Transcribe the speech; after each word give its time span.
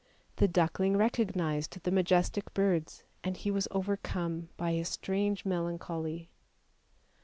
The 0.37 0.47
duckling 0.47 0.97
recognised 0.97 1.83
the 1.83 1.91
majestic 1.91 2.55
birds, 2.55 3.03
and 3.23 3.37
he 3.37 3.51
was 3.51 3.67
overcome 3.69 4.49
by 4.57 4.71
a 4.71 4.83
strange 4.83 5.45
melancholy. 5.45 6.31